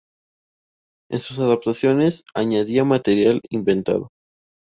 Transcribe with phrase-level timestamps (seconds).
[1.11, 4.09] En sus adaptaciones añadía material inventado.